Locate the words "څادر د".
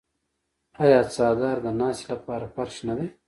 1.13-1.67